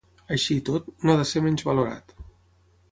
[0.35, 2.19] Així i tot, no ha de ser menysvalorat.